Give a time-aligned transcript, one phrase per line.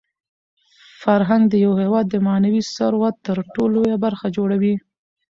[1.01, 4.75] فرهنګ د یو هېواد د معنوي ثروت تر ټولو لویه برخه جوړوي.